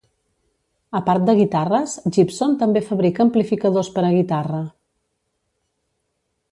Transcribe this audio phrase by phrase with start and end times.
[0.99, 4.67] A part de guitarres, Gibson també fabrica amplificadors per a guitarra.